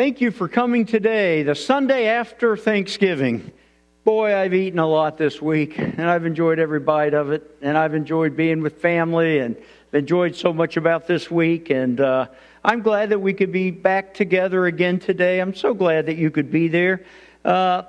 [0.00, 3.52] Thank you for coming today, the Sunday after Thanksgiving.
[4.02, 7.76] Boy, I've eaten a lot this week, and I've enjoyed every bite of it, and
[7.76, 9.56] I've enjoyed being with family, and
[9.92, 11.68] enjoyed so much about this week.
[11.68, 12.28] And uh,
[12.64, 15.38] I'm glad that we could be back together again today.
[15.38, 17.04] I'm so glad that you could be there.
[17.44, 17.82] Uh,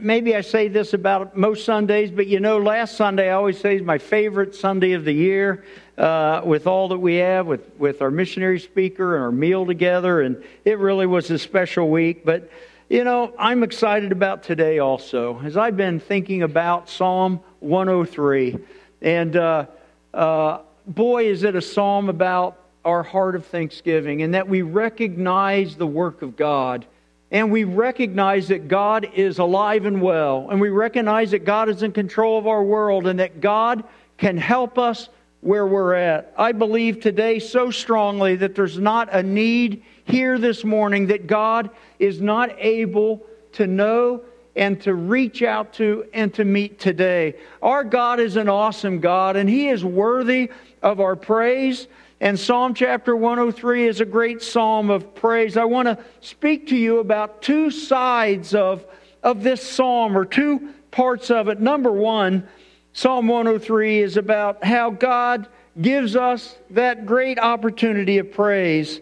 [0.00, 3.76] maybe I say this about most Sundays, but you know, last Sunday I always say
[3.76, 5.64] is my favorite Sunday of the year
[5.96, 10.20] uh, with all that we have, with, with our missionary speaker and our meal together.
[10.20, 12.24] And it really was a special week.
[12.24, 12.50] But,
[12.88, 18.58] you know, I'm excited about today also, as I've been thinking about Psalm 103.
[19.02, 19.66] And uh,
[20.14, 25.76] uh, boy, is it a psalm about our heart of thanksgiving and that we recognize
[25.76, 26.86] the work of God.
[27.30, 30.48] And we recognize that God is alive and well.
[30.50, 33.84] And we recognize that God is in control of our world and that God
[34.16, 35.08] can help us
[35.40, 36.32] where we're at.
[36.36, 41.70] I believe today so strongly that there's not a need here this morning that God
[41.98, 44.22] is not able to know
[44.56, 47.36] and to reach out to and to meet today.
[47.62, 50.50] Our God is an awesome God and He is worthy
[50.82, 51.86] of our praise.
[52.20, 55.56] And Psalm chapter 103 is a great psalm of praise.
[55.56, 58.84] I want to speak to you about two sides of,
[59.22, 61.60] of this psalm or two parts of it.
[61.60, 62.48] Number one,
[62.92, 65.46] Psalm 103 is about how God
[65.80, 69.00] gives us that great opportunity of praise.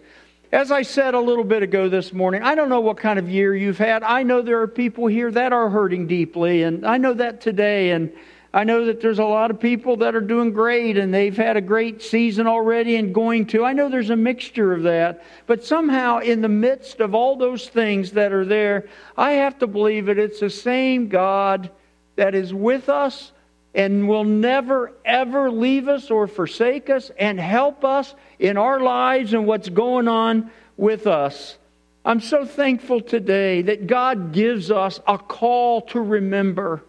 [0.52, 3.30] As I said a little bit ago this morning, I don't know what kind of
[3.30, 4.02] year you've had.
[4.02, 7.92] I know there are people here that are hurting deeply, and I know that today.
[7.92, 8.12] And
[8.56, 11.58] I know that there's a lot of people that are doing great and they've had
[11.58, 13.62] a great season already and going to.
[13.62, 15.22] I know there's a mixture of that.
[15.46, 19.66] But somehow, in the midst of all those things that are there, I have to
[19.66, 21.68] believe that it's the same God
[22.16, 23.30] that is with us
[23.74, 29.34] and will never, ever leave us or forsake us and help us in our lives
[29.34, 31.58] and what's going on with us.
[32.06, 36.82] I'm so thankful today that God gives us a call to remember,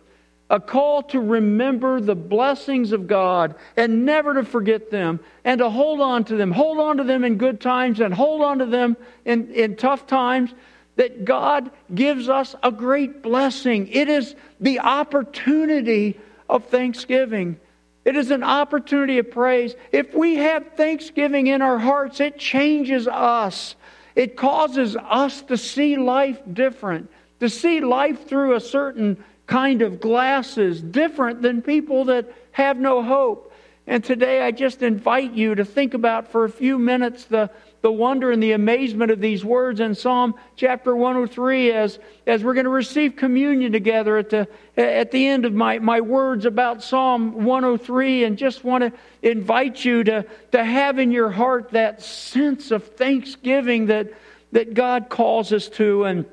[0.50, 5.70] a call to remember the blessings of God and never to forget them and to
[5.70, 6.52] hold on to them.
[6.52, 8.96] Hold on to them in good times and hold on to them
[9.26, 10.54] in, in tough times.
[10.96, 13.88] That God gives us a great blessing.
[13.90, 17.60] It is the opportunity of thanksgiving.
[18.04, 19.76] It is an opportunity of praise.
[19.92, 23.76] If we have thanksgiving in our hearts, it changes us.
[24.16, 27.12] It causes us to see life different,
[27.42, 33.02] to see life through a certain kind of glasses, different than people that have no
[33.02, 33.54] hope.
[33.88, 37.50] And today I just invite you to think about for a few minutes the
[37.82, 42.54] the wonder and the amazement of these words in Psalm chapter 103 as, as we're
[42.54, 46.84] going to receive communion together at the, at the end of my, my words about
[46.84, 48.92] Psalm 103 and just want to
[49.22, 54.12] invite you to, to have in your heart that sense of thanksgiving that,
[54.52, 56.26] that God calls us to and,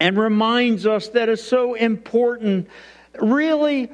[0.00, 2.68] and reminds us that is so important.
[3.20, 3.90] Really,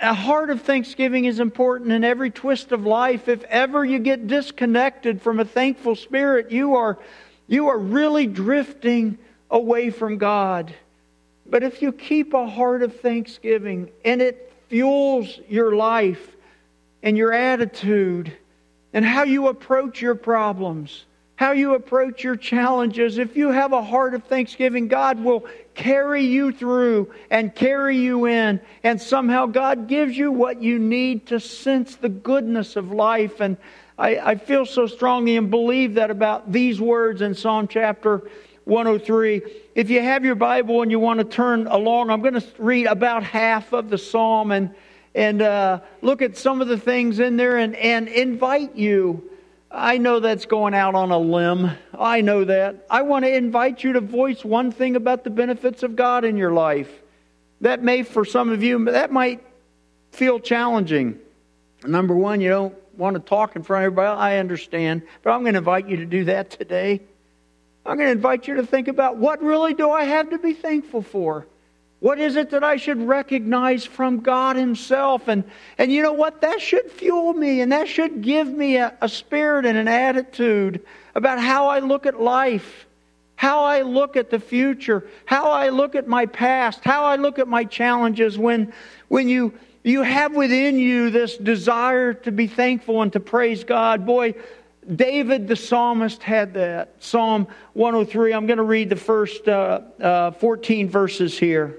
[0.00, 3.28] a heart of thanksgiving is important in every twist of life.
[3.28, 6.98] If ever you get disconnected from a thankful spirit, you are,
[7.46, 9.18] you are really drifting
[9.50, 10.74] away from God.
[11.46, 16.36] But if you keep a heart of thanksgiving and it fuels your life
[17.02, 18.32] and your attitude
[18.92, 21.04] and how you approach your problems,
[21.40, 26.22] how you approach your challenges, if you have a heart of thanksgiving, God will carry
[26.22, 28.60] you through and carry you in.
[28.82, 33.40] And somehow God gives you what you need to sense the goodness of life.
[33.40, 33.56] And
[33.96, 38.28] I, I feel so strongly and believe that about these words in Psalm chapter
[38.64, 39.40] 103.
[39.74, 42.84] If you have your Bible and you want to turn along, I'm going to read
[42.84, 44.74] about half of the psalm and,
[45.14, 49.30] and uh, look at some of the things in there and, and invite you
[49.70, 51.70] I know that's going out on a limb.
[51.96, 52.86] I know that.
[52.90, 56.36] I want to invite you to voice one thing about the benefits of God in
[56.36, 56.90] your life.
[57.60, 59.40] That may, for some of you, that might
[60.10, 61.18] feel challenging.
[61.84, 64.18] Number one, you don't want to talk in front of everybody.
[64.18, 65.02] I understand.
[65.22, 67.00] But I'm going to invite you to do that today.
[67.86, 70.52] I'm going to invite you to think about what really do I have to be
[70.52, 71.46] thankful for?
[72.00, 75.28] What is it that I should recognize from God Himself?
[75.28, 75.44] And,
[75.76, 76.40] and you know what?
[76.40, 80.84] That should fuel me and that should give me a, a spirit and an attitude
[81.14, 82.86] about how I look at life,
[83.36, 87.38] how I look at the future, how I look at my past, how I look
[87.38, 88.72] at my challenges when,
[89.08, 89.52] when you,
[89.84, 94.06] you have within you this desire to be thankful and to praise God.
[94.06, 94.34] Boy,
[94.90, 96.94] David the psalmist had that.
[97.00, 98.32] Psalm 103.
[98.32, 101.76] I'm going to read the first uh, uh, 14 verses here.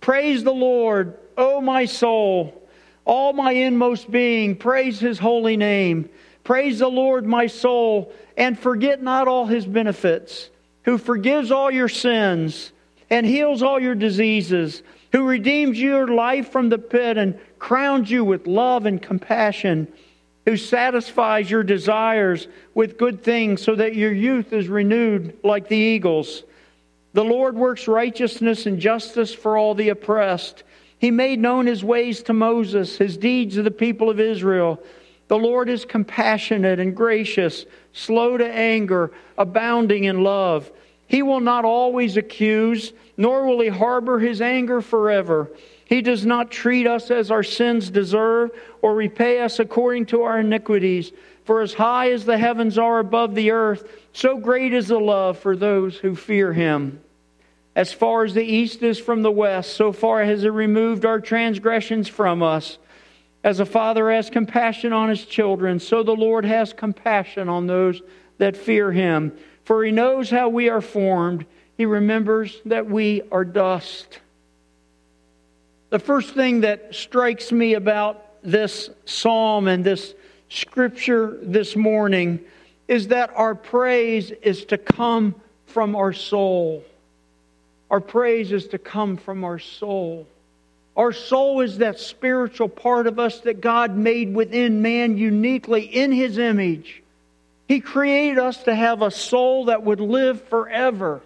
[0.00, 2.62] Praise the Lord, O my soul,
[3.04, 6.08] all my inmost being, praise his holy name.
[6.44, 10.50] Praise the Lord, my soul, and forget not all his benefits,
[10.84, 12.72] who forgives all your sins
[13.10, 14.82] and heals all your diseases,
[15.12, 19.86] who redeems your life from the pit and crowns you with love and compassion,
[20.46, 25.76] who satisfies your desires with good things so that your youth is renewed like the
[25.76, 26.44] eagles.
[27.12, 30.62] The Lord works righteousness and justice for all the oppressed.
[30.98, 34.80] He made known his ways to Moses, his deeds to the people of Israel.
[35.28, 40.70] The Lord is compassionate and gracious, slow to anger, abounding in love.
[41.06, 45.50] He will not always accuse, nor will he harbor his anger forever.
[45.84, 48.52] He does not treat us as our sins deserve,
[48.82, 51.10] or repay us according to our iniquities.
[51.44, 55.38] For as high as the heavens are above the earth, so great is the love
[55.38, 57.00] for those who fear him.
[57.76, 61.20] As far as the east is from the west, so far has it removed our
[61.20, 62.78] transgressions from us.
[63.42, 68.02] As a father has compassion on his children, so the Lord has compassion on those
[68.38, 69.32] that fear him.
[69.64, 71.46] For he knows how we are formed,
[71.76, 74.18] he remembers that we are dust.
[75.90, 80.14] The first thing that strikes me about this psalm and this
[80.48, 82.40] scripture this morning
[82.90, 86.84] is that our praise is to come from our soul.
[87.88, 90.26] Our praise is to come from our soul.
[90.96, 96.10] Our soul is that spiritual part of us that God made within man uniquely in
[96.10, 97.00] His image.
[97.68, 101.20] He created us to have a soul that would live forever.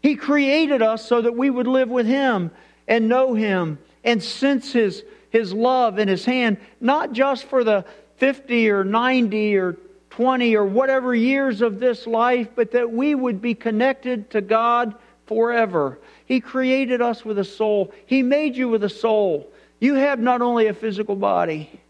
[0.00, 2.50] He created us so that we would live with Him
[2.88, 7.84] and know Him and sense His, His love in His hand, not just for the
[8.16, 9.76] 50 or 90 or
[10.12, 14.94] 20 or whatever years of this life, but that we would be connected to God
[15.26, 15.98] forever.
[16.26, 19.50] He created us with a soul, He made you with a soul.
[19.80, 21.80] You have not only a physical body,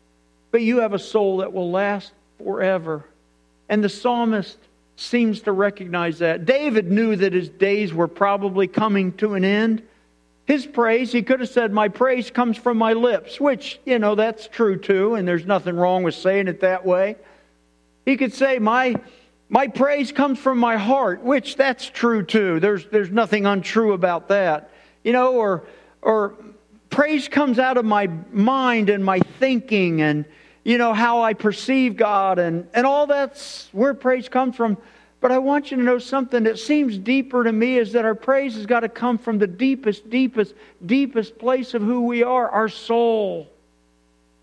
[0.52, 3.04] but you have a soul that will last forever.
[3.68, 4.56] And the psalmist
[4.94, 6.44] seems to recognize that.
[6.44, 9.82] David knew that his days were probably coming to an end.
[10.46, 14.14] His praise, he could have said, My praise comes from my lips, which, you know,
[14.14, 17.16] that's true too, and there's nothing wrong with saying it that way.
[18.04, 18.96] He could say, My
[19.52, 22.58] my praise comes from my heart, which that's true too.
[22.58, 24.70] There's, there's nothing untrue about that.
[25.04, 25.64] You know, or,
[26.00, 26.36] or
[26.88, 30.24] praise comes out of my mind and my thinking and,
[30.64, 34.78] you know, how I perceive God, and, and all that's where praise comes from.
[35.20, 38.14] But I want you to know something that seems deeper to me is that our
[38.14, 40.54] praise has got to come from the deepest, deepest,
[40.86, 43.50] deepest place of who we are, our soul.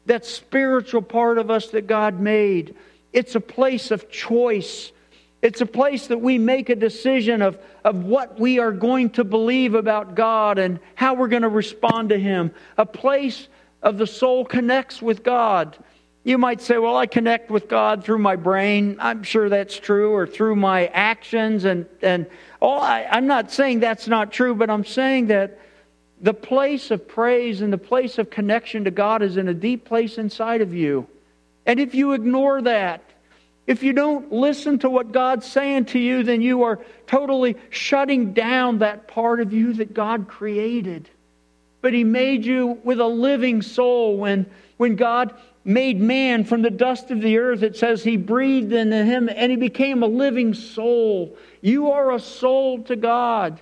[0.05, 2.75] That spiritual part of us that God made.
[3.13, 4.91] It's a place of choice.
[5.41, 9.23] It's a place that we make a decision of, of what we are going to
[9.23, 12.51] believe about God and how we're going to respond to Him.
[12.77, 13.47] A place
[13.81, 15.77] of the soul connects with God.
[16.25, 18.97] You might say, well, I connect with God through my brain.
[18.99, 21.63] I'm sure that's true, or through my actions.
[21.63, 22.27] And, and
[22.61, 25.57] oh, I, I'm not saying that's not true, but I'm saying that
[26.21, 29.85] the place of praise and the place of connection to God is in a deep
[29.85, 31.07] place inside of you.
[31.65, 33.03] And if you ignore that,
[33.67, 38.33] if you don't listen to what God's saying to you, then you are totally shutting
[38.33, 41.09] down that part of you that God created.
[41.81, 44.47] But He made you with a living soul when,
[44.77, 45.33] when God
[45.63, 47.61] made man from the dust of the earth.
[47.61, 51.37] It says he breathed into him and he became a living soul.
[51.61, 53.59] You are a soul to God.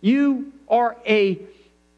[0.00, 1.38] You are a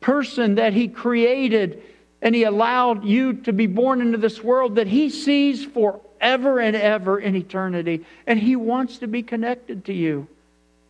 [0.01, 1.83] person that he created
[2.23, 6.77] and he allowed you to be born into this world that he sees forever and
[6.77, 8.05] ever in eternity.
[8.27, 10.29] And he wants to be connected to you.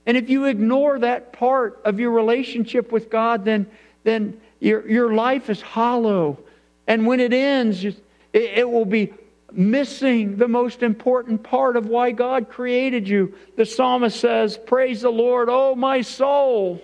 [0.06, 3.70] And if you ignore that part of your relationship with God, then,
[4.02, 6.38] then your, your life is hollow.
[6.87, 9.12] And when it ends, it, it will be
[9.52, 13.34] missing the most important part of why God created you.
[13.56, 16.82] The psalmist says, Praise the Lord, oh my soul.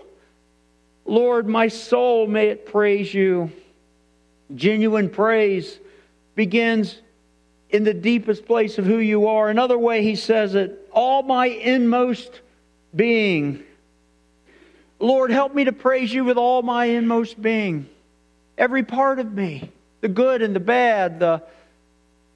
[1.05, 3.51] Lord, my soul, may it praise you.
[4.55, 5.79] Genuine praise
[6.35, 7.01] begins
[7.71, 9.49] in the deepest place of who you are.
[9.49, 12.41] Another way he says it, all my inmost
[12.95, 13.65] being.
[14.99, 17.89] Lord, help me to praise you with all my inmost being,
[18.57, 21.43] every part of me the good and the bad, the,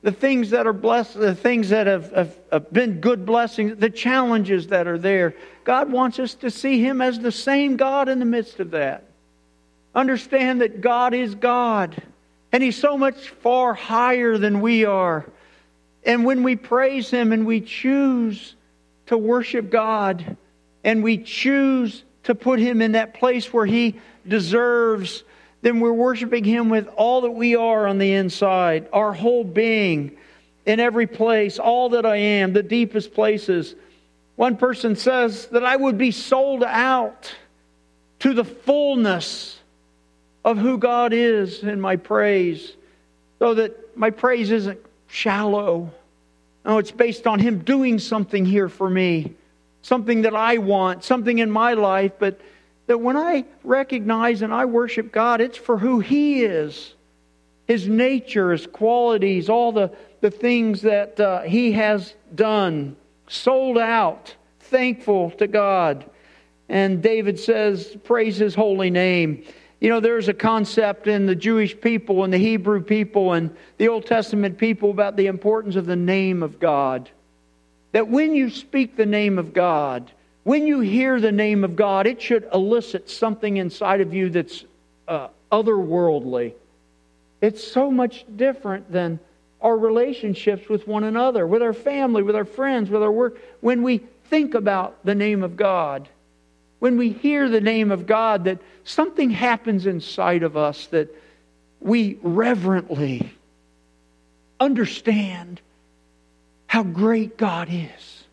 [0.03, 3.91] the things that are blessed, the things that have, have, have, been good blessings, the
[3.91, 5.35] challenges that are there.
[5.63, 9.05] God wants us to see Him as the same God in the midst of that.
[9.95, 12.01] Understand that God is God,
[12.53, 15.27] and He's so much far higher than we are.
[16.05, 18.55] And when we praise Him and we choose
[19.07, 20.37] to worship God,
[20.85, 25.25] and we choose to put Him in that place where He deserves
[25.63, 30.17] then we're worshiping Him with all that we are on the inside, our whole being,
[30.67, 33.75] in every place, all that I am, the deepest places.
[34.37, 37.35] One person says that I would be sold out
[38.21, 39.59] to the fullness
[40.45, 42.73] of who God is in my praise,
[43.39, 45.91] so that my praise isn't shallow.
[46.65, 49.35] No, it's based on Him doing something here for me,
[49.83, 52.41] something that I want, something in my life, but
[52.87, 56.95] that when I recognize and I worship God, it's for who He is
[57.67, 62.97] His nature, His qualities, all the, the things that uh, He has done,
[63.29, 66.05] sold out, thankful to God.
[66.69, 69.45] And David says, Praise His holy name.
[69.81, 73.89] You know, there's a concept in the Jewish people and the Hebrew people and the
[73.89, 77.09] Old Testament people about the importance of the name of God.
[77.93, 80.13] That when you speak the name of God,
[80.45, 84.65] when you hear the name of God, it should elicit something inside of you that's
[85.09, 86.53] uh, otherworldly.
[87.41, 89.19] It's so much different than
[89.63, 93.39] our relationships with one another, with our family, with our friends, with our work.
[93.61, 96.09] When we think about the name of God,
[96.81, 101.15] when we hear the name of God, that something happens inside of us that
[101.81, 103.33] we reverently
[104.59, 105.61] understand
[106.67, 108.25] how great God is,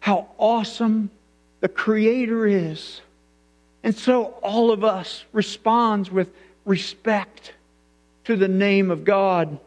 [0.00, 1.10] how awesome
[1.60, 3.00] the Creator is.
[3.84, 6.30] And so all of us responds with
[6.64, 7.52] respect
[8.24, 9.58] to the name of God.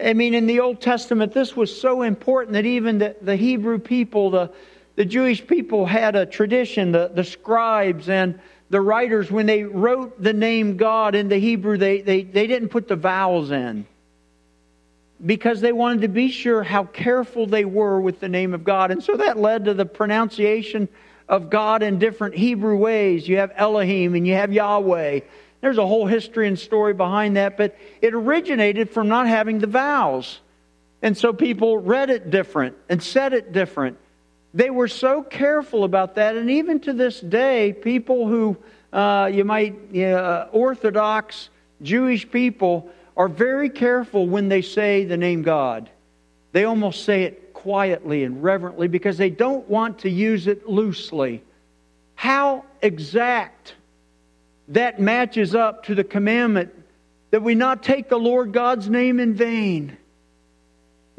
[0.00, 3.78] I mean, in the Old Testament, this was so important that even the, the Hebrew
[3.78, 4.50] people, the,
[4.96, 8.38] the Jewish people had a tradition, the, the scribes and
[8.70, 12.68] the writers, when they wrote the name God in the Hebrew, they, they, they didn't
[12.68, 13.86] put the vowels in
[15.24, 18.90] because they wanted to be sure how careful they were with the name of God.
[18.90, 20.88] And so that led to the pronunciation
[21.28, 23.26] of God in different Hebrew ways.
[23.26, 25.20] You have Elohim and you have Yahweh.
[25.60, 29.66] There's a whole history and story behind that, but it originated from not having the
[29.66, 30.40] vowels.
[31.02, 33.98] And so people read it different and said it different.
[34.54, 38.56] They were so careful about that, and even to this day, people who
[38.92, 41.50] uh, you might, uh, Orthodox
[41.82, 45.90] Jewish people, are very careful when they say the name God.
[46.52, 51.42] They almost say it quietly and reverently because they don't want to use it loosely.
[52.14, 53.74] How exact
[54.68, 56.72] that matches up to the commandment
[57.30, 59.96] that we not take the Lord God's name in vain.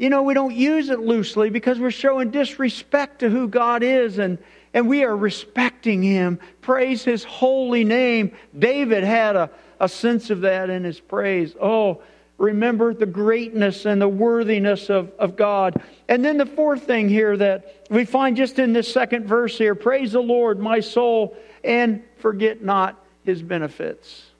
[0.00, 4.16] You know, we don't use it loosely because we're showing disrespect to who God is
[4.16, 4.38] and,
[4.72, 6.40] and we are respecting Him.
[6.62, 8.32] Praise His holy name.
[8.58, 11.54] David had a, a sense of that in his praise.
[11.60, 12.00] Oh,
[12.38, 15.82] remember the greatness and the worthiness of, of God.
[16.08, 19.74] And then the fourth thing here that we find just in this second verse here
[19.74, 24.30] praise the Lord, my soul, and forget not His benefits.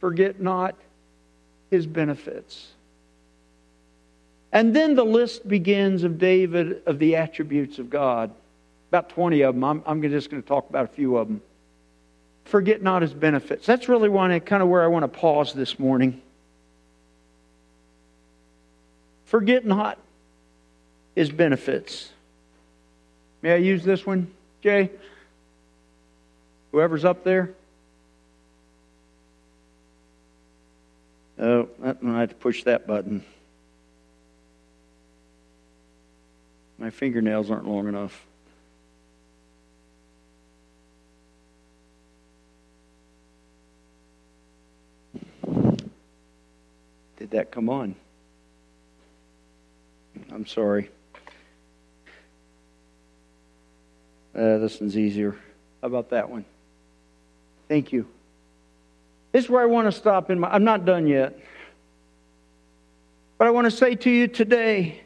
[0.00, 0.74] Forget not
[1.70, 2.72] His benefits.
[4.52, 8.30] And then the list begins of David of the attributes of God.
[8.90, 9.64] About 20 of them.
[9.64, 11.40] I'm, I'm just going to talk about a few of them.
[12.44, 13.64] Forget not his benefits.
[13.64, 16.20] That's really one, kind of where I want to pause this morning.
[19.24, 19.98] Forget not
[21.14, 22.10] his benefits.
[23.40, 24.30] May I use this one,
[24.62, 24.90] Jay?
[26.72, 27.54] Whoever's up there?
[31.38, 33.24] Oh, I have to push that button.
[36.82, 38.26] My fingernails aren't long enough.
[47.18, 47.94] Did that come on?
[50.32, 50.90] I'm sorry.
[54.34, 55.36] Uh, this one's easier.
[55.82, 56.44] How about that one?
[57.68, 58.08] Thank you.
[59.30, 61.38] This is where I want to stop in my I'm not done yet.
[63.38, 65.02] But I want to say to you today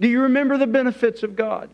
[0.00, 1.70] do you remember the benefits of God?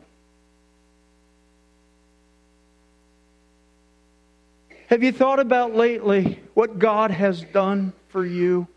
[4.86, 8.68] Have you thought about lately what God has done for you?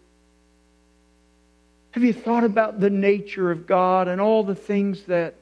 [1.92, 5.36] Have you thought about the nature of God and all the things that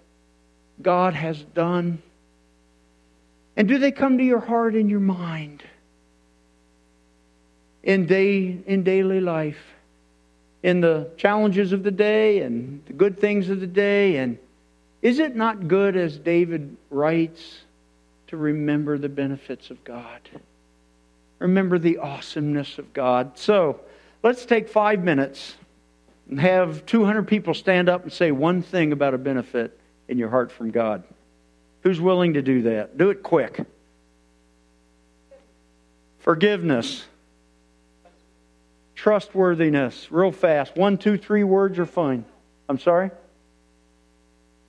[0.81, 2.01] God has done?
[3.55, 5.63] And do they come to your heart and your mind
[7.83, 9.63] in, day, in daily life?
[10.63, 14.17] In the challenges of the day and the good things of the day.
[14.17, 14.37] And
[15.01, 17.59] is it not good, as David writes,
[18.27, 20.21] to remember the benefits of God?
[21.39, 23.37] Remember the awesomeness of God.
[23.37, 23.81] So
[24.23, 25.55] let's take five minutes
[26.29, 29.77] and have 200 people stand up and say one thing about a benefit
[30.07, 31.03] in your heart from God.
[31.81, 32.97] Who's willing to do that?
[32.97, 33.65] Do it quick.
[36.19, 37.03] Forgiveness
[38.95, 40.75] trustworthiness, real fast.
[40.75, 42.25] One, two, three words are fine.
[42.69, 43.11] I'm sorry?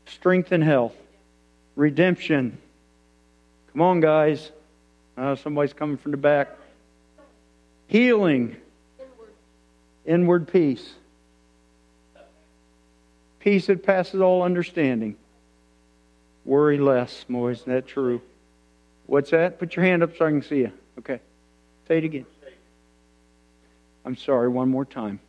[0.07, 0.95] strength and health,
[1.77, 2.59] redemption.
[3.73, 4.51] Come on, guys.
[5.17, 6.49] Uh, somebody's coming from the back.
[7.87, 8.57] Healing,
[10.05, 10.95] inward peace,
[13.41, 15.17] peace that passes all understanding.
[16.45, 17.61] Worry less, boys.
[17.61, 18.21] Isn't that true?
[19.07, 19.59] What's that?
[19.59, 20.73] Put your hand up so I can see you.
[20.99, 21.21] Okay.
[21.89, 22.27] Say it again.
[24.05, 25.21] I'm sorry, one more time.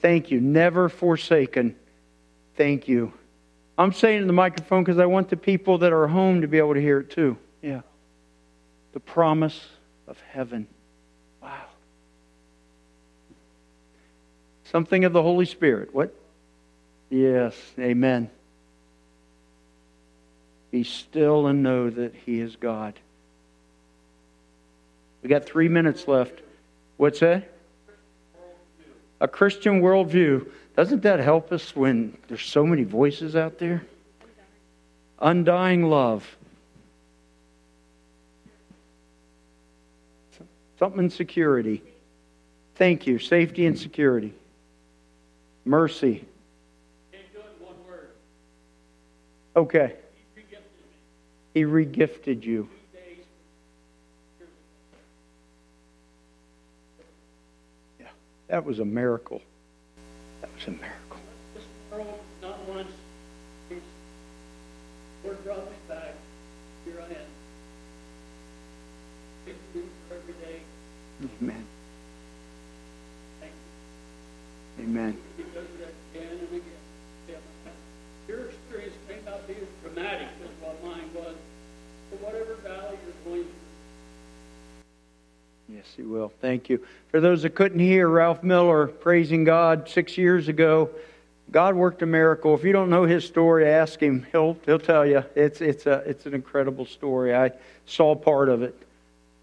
[0.00, 0.40] Thank you.
[0.40, 1.74] Never forsaken.
[2.56, 3.12] Thank you.
[3.78, 6.58] I'm saying in the microphone because I want the people that are home to be
[6.58, 7.36] able to hear it too.
[7.62, 7.82] Yeah.
[8.92, 9.66] The promise
[10.06, 10.66] of heaven.
[11.42, 11.64] Wow.
[14.64, 15.94] Something of the Holy Spirit.
[15.94, 16.14] What?
[17.10, 17.54] Yes.
[17.78, 18.30] Amen.
[20.70, 22.94] Be still and know that He is God.
[25.22, 26.40] We got three minutes left.
[26.96, 27.52] What's that?
[29.20, 30.50] A Christian worldview.
[30.76, 33.82] Doesn't that help us when there's so many voices out there?
[35.18, 36.36] Undying love.
[40.78, 41.82] Something in security.
[42.74, 43.18] Thank you.
[43.18, 44.34] Safety and security.
[45.64, 46.24] Mercy.
[49.56, 49.94] Okay.
[51.54, 52.68] He regifted you.
[58.48, 59.42] That was a miracle.
[60.40, 61.18] That was a miracle.
[61.54, 62.92] This world, not once.
[65.24, 66.14] Lord brought me back.
[66.84, 67.30] Here I am.
[69.44, 70.60] Big food for every day.
[71.40, 71.66] Amen.
[74.78, 75.18] Amen.
[75.36, 76.62] He does that again and again.
[78.28, 81.36] Your experience may not be as dramatic as what mine was,
[82.10, 83.52] but whatever valley you're going through.
[85.76, 86.32] Yes, He will.
[86.40, 86.84] Thank you.
[87.10, 90.90] For those that couldn't hear, Ralph Miller praising God six years ago.
[91.50, 92.54] God worked a miracle.
[92.54, 94.26] If you don't know his story, ask him.
[94.32, 95.24] He'll he'll tell you.
[95.34, 97.34] It's it's a it's an incredible story.
[97.34, 97.52] I
[97.86, 98.76] saw part of it,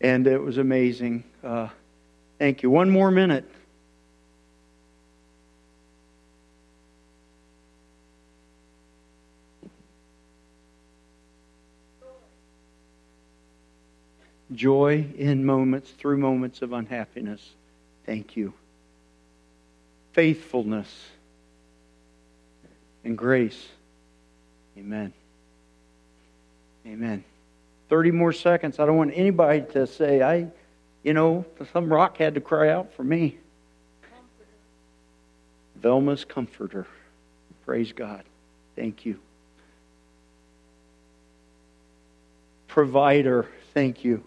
[0.01, 1.23] and it was amazing.
[1.43, 1.69] Uh,
[2.39, 2.69] thank you.
[2.69, 3.49] One more minute.
[14.56, 17.42] Joy in moments, through moments of unhappiness.
[18.06, 18.54] Thank you.
[20.13, 20.88] Faithfulness
[23.04, 23.68] and grace.
[24.78, 25.13] Amen.
[26.86, 27.24] Amen.
[27.89, 28.80] 30 more seconds.
[28.80, 30.48] I don't want anybody to say, I,
[31.04, 33.38] you know, some rock had to cry out for me.
[34.02, 34.50] Comforter.
[35.82, 36.88] Velma's comforter.
[37.66, 38.24] Praise God.
[38.76, 39.20] Thank you.
[42.68, 43.48] Provider.
[43.74, 44.24] Thank you.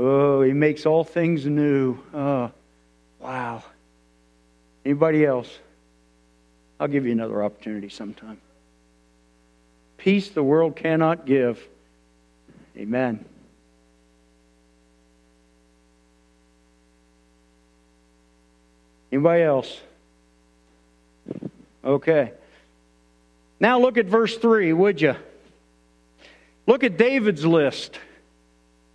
[0.00, 1.98] Oh, he makes all things new.
[2.14, 2.52] Oh,
[3.18, 3.64] wow.
[4.84, 5.58] Anybody else?
[6.78, 8.40] I'll give you another opportunity sometime.
[9.96, 11.60] Peace the world cannot give.
[12.76, 13.24] Amen.
[19.10, 19.80] Anybody else?
[21.84, 22.32] Okay.
[23.58, 25.16] Now look at verse 3, would you?
[26.68, 27.98] Look at David's list.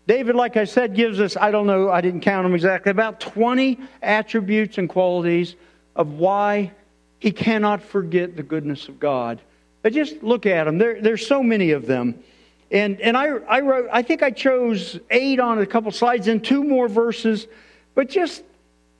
[0.05, 3.19] David, like I said, gives us, I don't know, I didn't count them exactly, about
[3.19, 5.55] 20 attributes and qualities
[5.95, 6.71] of why
[7.19, 9.39] he cannot forget the goodness of God.
[9.81, 10.77] But just look at them.
[10.77, 12.21] There, there's so many of them.
[12.69, 16.43] And, and I, I wrote, I think I chose eight on a couple slides and
[16.43, 17.47] two more verses.
[17.95, 18.43] But just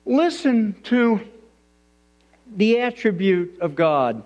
[0.06, 1.20] listen to
[2.56, 4.22] the attribute of God.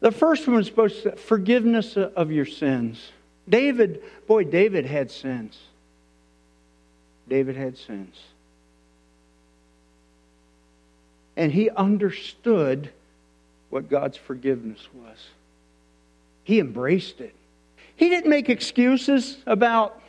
[0.00, 3.12] The first one is supposed to forgiveness of your sins.
[3.48, 5.58] David, boy, David had sins.
[7.28, 8.16] David had sins.
[11.36, 12.90] And he understood
[13.70, 15.16] what God's forgiveness was.
[16.44, 17.34] He embraced it.
[17.96, 20.00] He didn't make excuses about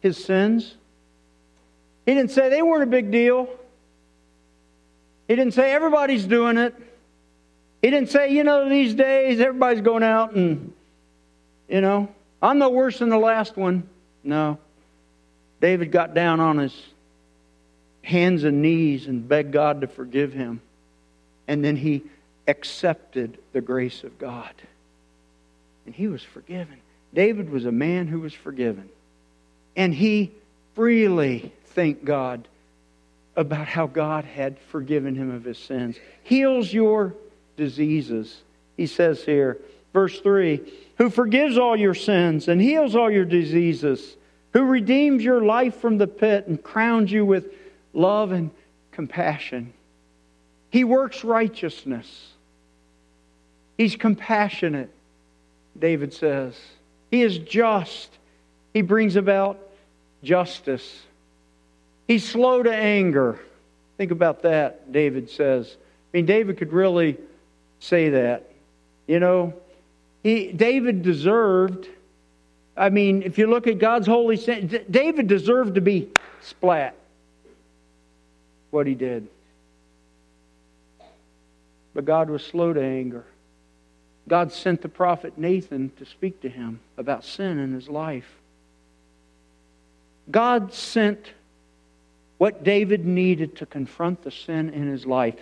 [0.00, 0.74] his sins.
[2.06, 3.48] He didn't say they weren't a big deal.
[5.26, 6.74] He didn't say everybody's doing it.
[7.82, 10.72] He didn't say, you know, these days everybody's going out and,
[11.68, 12.08] you know,
[12.42, 13.88] I'm no worse than the last one.
[14.24, 14.58] No.
[15.60, 16.74] David got down on his
[18.02, 20.60] hands and knees and begged God to forgive him.
[21.46, 22.02] And then he
[22.46, 24.52] accepted the grace of God.
[25.86, 26.78] And he was forgiven.
[27.14, 28.88] David was a man who was forgiven.
[29.76, 30.32] And he
[30.74, 32.46] freely thanked God
[33.36, 35.96] about how God had forgiven him of his sins.
[36.24, 37.14] Heals your
[37.58, 38.40] diseases.
[38.78, 39.58] He says here,
[39.92, 40.62] verse 3
[40.98, 44.16] who forgives all your sins and heals all your diseases,
[44.52, 47.46] who redeems your life from the pit and crowns you with
[47.94, 48.50] love and
[48.90, 49.72] compassion.
[50.70, 52.32] He works righteousness.
[53.76, 54.90] He's compassionate,
[55.78, 56.58] David says.
[57.12, 58.10] He is just.
[58.74, 59.60] He brings about
[60.24, 61.02] justice.
[62.08, 63.38] He's slow to anger.
[63.98, 65.76] Think about that, David says.
[66.12, 67.18] I mean, David could really
[67.80, 68.50] say that.
[69.06, 69.54] You know,
[70.22, 71.88] he, David deserved,
[72.76, 76.08] I mean, if you look at God's holy sin, David deserved to be
[76.40, 76.94] splat.
[78.70, 79.26] What he did.
[81.94, 83.24] But God was slow to anger.
[84.28, 88.28] God sent the prophet Nathan to speak to him about sin in his life.
[90.30, 91.32] God sent
[92.36, 95.40] what David needed to confront the sin in his life.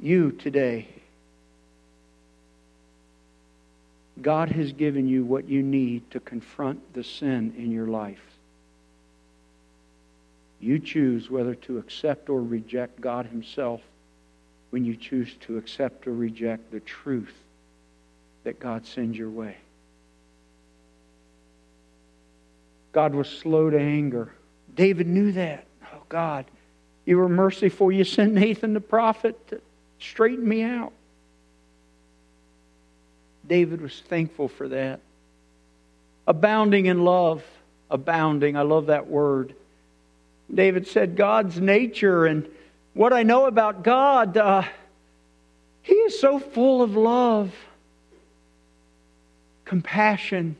[0.00, 0.88] You today.
[4.20, 8.22] God has given you what you need to confront the sin in your life.
[10.60, 13.80] You choose whether to accept or reject God Himself
[14.70, 17.34] when you choose to accept or reject the truth
[18.44, 19.56] that God sends your way.
[22.92, 24.32] God was slow to anger.
[24.74, 25.66] David knew that.
[25.92, 26.46] Oh, God,
[27.04, 27.90] you were merciful.
[27.90, 29.60] You sent Nathan the prophet to
[29.98, 30.92] straighten me out.
[33.46, 35.00] David was thankful for that.
[36.26, 37.44] Abounding in love.
[37.90, 38.56] Abounding.
[38.56, 39.54] I love that word.
[40.52, 42.48] David said, God's nature and
[42.94, 44.62] what I know about God, uh,
[45.82, 47.52] He is so full of love,
[49.64, 50.56] compassion.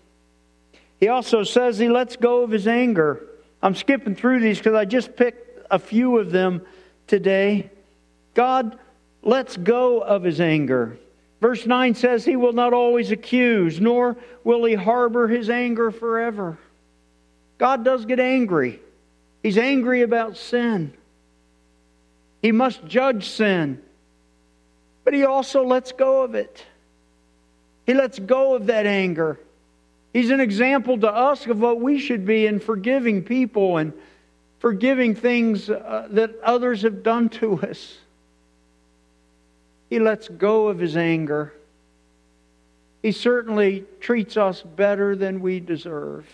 [0.98, 3.24] He also says He lets go of His anger.
[3.62, 6.62] I'm skipping through these because I just picked a few of them
[7.06, 7.70] today.
[8.34, 8.78] God
[9.22, 10.98] lets go of His anger.
[11.40, 16.58] Verse 9 says, He will not always accuse, nor will He harbor His anger forever.
[17.58, 18.80] God does get angry.
[19.42, 20.92] He's angry about sin.
[22.40, 23.82] He must judge sin.
[25.04, 26.64] But he also lets go of it.
[27.86, 29.38] He lets go of that anger.
[30.12, 33.92] He's an example to us of what we should be in forgiving people and
[34.60, 37.98] forgiving things uh, that others have done to us.
[39.94, 41.52] He lets go of his anger.
[43.00, 46.26] He certainly treats us better than we deserve.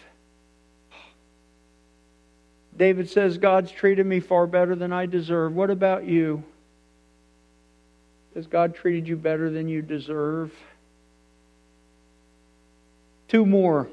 [2.74, 5.54] David says, God's treated me far better than I deserve.
[5.54, 6.42] What about you?
[8.34, 10.54] Has God treated you better than you deserve?
[13.28, 13.88] Two more.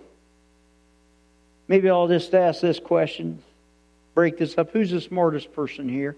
[1.67, 3.43] Maybe I'll just ask this question,
[4.15, 4.71] break this up.
[4.71, 6.15] Who's the smartest person here?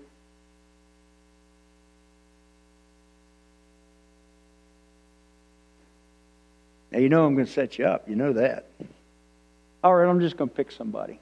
[7.00, 8.10] Now, you know I'm going to set you up.
[8.10, 8.66] You know that.
[9.82, 11.18] All right, I'm just going to pick somebody.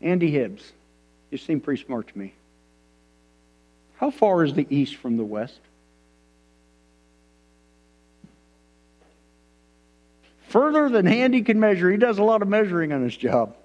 [0.00, 0.62] Andy Hibbs.
[1.32, 2.32] You seem pretty smart to me.
[3.96, 5.58] How far is the east from the west?
[10.46, 11.90] Further than Andy can measure.
[11.90, 13.56] He does a lot of measuring on his job.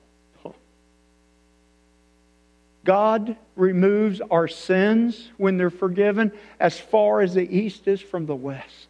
[2.83, 8.35] God removes our sins when they're forgiven as far as the east is from the
[8.35, 8.88] west.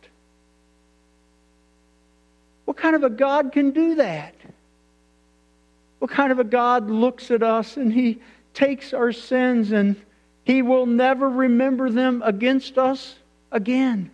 [2.69, 4.35] What kind of a God can do that?
[5.97, 8.19] What kind of a God looks at us and He
[8.53, 9.95] takes our sins and
[10.43, 13.15] He will never remember them against us
[13.51, 14.11] again?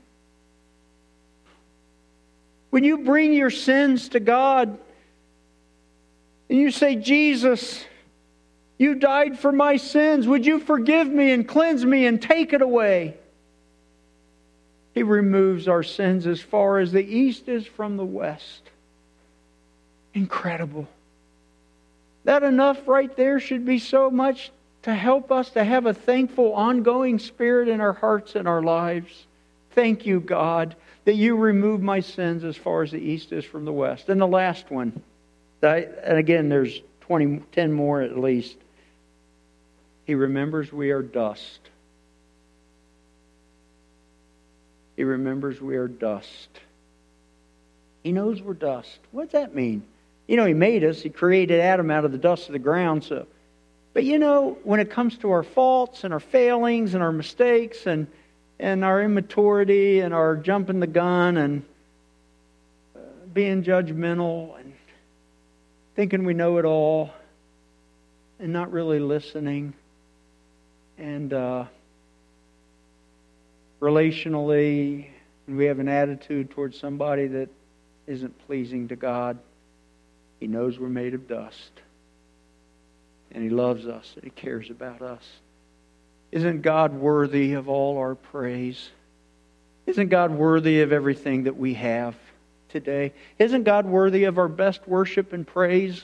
[2.69, 4.79] When you bring your sins to God
[6.49, 7.83] and you say, Jesus,
[8.77, 10.27] you died for my sins.
[10.27, 13.17] Would you forgive me and cleanse me and take it away?
[14.95, 18.61] He removes our sins as far as the east is from the west.
[20.13, 20.87] Incredible.
[22.23, 24.51] That enough right there should be so much
[24.83, 29.25] to help us to have a thankful, ongoing spirit in our hearts and our lives.
[29.71, 33.65] Thank you, God, that you remove my sins as far as the east is from
[33.65, 34.07] the west.
[34.07, 35.03] And the last one,
[35.61, 38.55] and again, there's 20, 10 more at least.
[40.05, 41.59] He remembers we are dust.
[44.95, 46.49] He remembers we are dust.
[48.03, 48.99] He knows we're dust.
[49.11, 49.83] What does that mean?
[50.27, 53.03] You know, He made us, He created Adam out of the dust of the ground.
[53.03, 53.27] So,
[53.93, 57.85] but you know, when it comes to our faults and our failings and our mistakes
[57.85, 58.07] and
[58.59, 61.63] and our immaturity and our jumping the gun and
[62.95, 62.99] uh,
[63.33, 64.73] being judgmental and
[65.95, 67.11] thinking we know it all
[68.39, 69.73] and not really listening
[70.97, 71.65] and uh,
[73.85, 75.07] relationally
[75.47, 77.49] we have an attitude towards somebody that
[78.07, 79.37] isn't pleasing to God
[80.39, 81.71] he knows we're made of dust.
[83.31, 85.23] And He loves us and He cares about us.
[86.31, 88.89] Isn't God worthy of all our praise?
[89.85, 92.15] Isn't God worthy of everything that we have
[92.69, 93.13] today?
[93.39, 96.03] Isn't God worthy of our best worship and praise?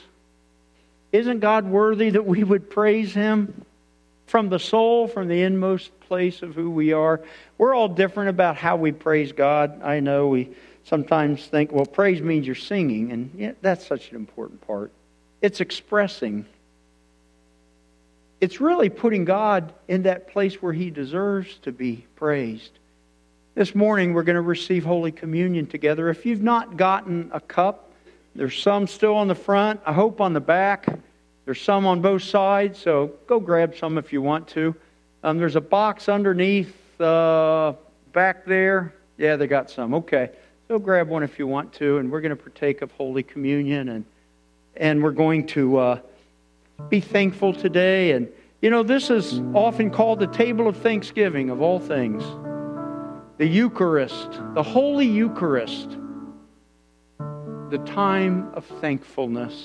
[1.10, 3.64] Isn't God worthy that we would praise Him
[4.26, 7.22] from the soul, from the inmost place of who we are?
[7.56, 9.80] We're all different about how we praise God.
[9.82, 10.50] I know we
[10.84, 14.92] sometimes think, well, praise means you're singing, and yeah, that's such an important part.
[15.40, 16.44] It's expressing.
[18.42, 22.72] It's really putting God in that place where He deserves to be praised.
[23.54, 26.10] This morning, we're going to receive Holy Communion together.
[26.10, 27.90] If you've not gotten a cup,
[28.34, 30.88] there's some still on the front, I hope on the back.
[31.46, 34.74] There's some on both sides, so go grab some if you want to.
[35.24, 37.74] Um, there's a box underneath uh,
[38.12, 38.92] back there.
[39.18, 39.94] Yeah, they got some.
[39.94, 40.30] Okay.
[40.68, 43.90] So grab one if you want to, and we're going to partake of Holy Communion,
[43.90, 44.04] and,
[44.76, 46.00] and we're going to uh,
[46.88, 48.12] be thankful today.
[48.12, 48.28] And,
[48.60, 52.24] you know, this is often called the table of thanksgiving of all things
[53.38, 55.96] the Eucharist, the Holy Eucharist,
[57.72, 59.62] the time of thankfulness.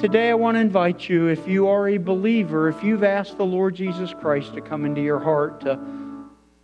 [0.00, 3.44] Today, I want to invite you, if you are a believer, if you've asked the
[3.44, 5.78] Lord Jesus Christ to come into your heart, to,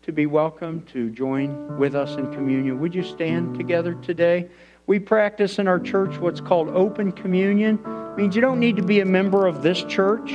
[0.04, 4.48] to be welcome, to join with us in communion, would you stand together today?
[4.86, 7.78] We practice in our church what's called open communion.
[7.84, 10.32] It means you don't need to be a member of this church,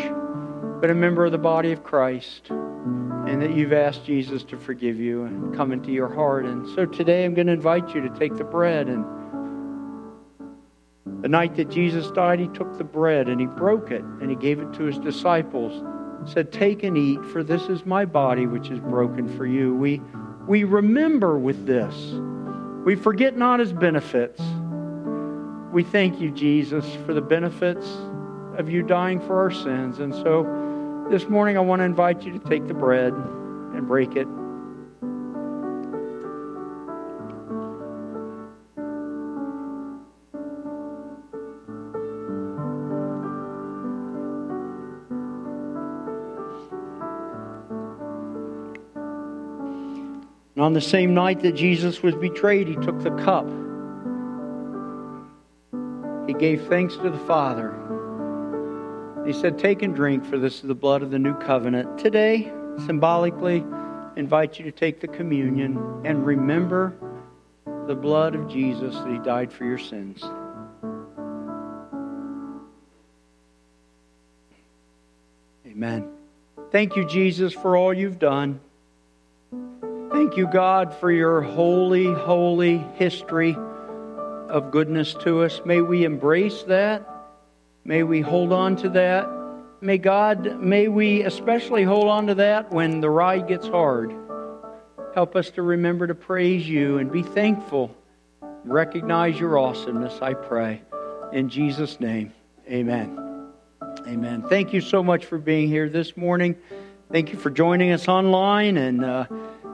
[0.79, 4.99] but a member of the body of Christ and that you've asked Jesus to forgive
[4.99, 6.45] you and come into your heart.
[6.45, 8.89] And so today I'm going to invite you to take the bread.
[8.89, 9.05] And
[11.21, 14.35] the night that Jesus died, he took the bread and he broke it and he
[14.35, 15.83] gave it to his disciples.
[16.25, 19.73] Said, Take and eat, for this is my body which is broken for you.
[19.75, 20.01] We,
[20.47, 21.93] we remember with this.
[22.85, 24.41] We forget not his benefits.
[25.73, 27.85] We thank you, Jesus, for the benefits
[28.57, 29.99] of you dying for our sins.
[29.99, 34.15] And so, this morning, I want to invite you to take the bread and break
[34.15, 34.27] it.
[50.69, 53.47] On the same night that Jesus was betrayed, he took the cup.
[56.27, 57.75] He gave thanks to the Father
[59.29, 61.99] he said, Take and drink, for this is the blood of the new covenant.
[61.99, 62.51] Today,
[62.87, 63.63] symbolically,
[64.15, 66.95] invite you to take the communion and remember
[67.85, 70.23] the blood of Jesus that he died for your sins.
[75.67, 76.09] Amen.
[76.71, 78.59] Thank you, Jesus, for all you've done.
[80.29, 85.59] Thank you, God, for your holy, holy history of goodness to us.
[85.65, 87.03] May we embrace that.
[87.83, 89.27] May we hold on to that.
[89.81, 94.13] May God, may we especially hold on to that when the ride gets hard.
[95.15, 97.89] Help us to remember to praise you and be thankful.
[98.63, 100.83] Recognize your awesomeness, I pray.
[101.33, 102.33] In Jesus' name,
[102.69, 103.47] amen.
[104.05, 104.43] Amen.
[104.43, 106.55] Thank you so much for being here this morning.
[107.11, 109.25] Thank you for joining us online and uh,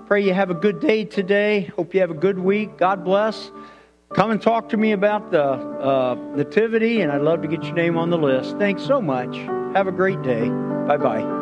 [0.08, 1.62] pray you have a good day today.
[1.76, 2.78] Hope you have a good week.
[2.78, 3.52] God bless.
[4.14, 7.74] Come and talk to me about the uh, Nativity, and I'd love to get your
[7.74, 8.58] name on the list.
[8.58, 9.36] Thanks so much.
[9.76, 10.48] Have a great day.
[10.88, 11.35] Bye bye.